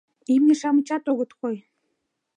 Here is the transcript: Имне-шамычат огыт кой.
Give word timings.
Имне-шамычат 0.33 1.03
огыт 1.11 1.31
кой. 1.39 1.55